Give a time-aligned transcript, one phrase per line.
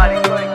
[0.00, 0.49] body.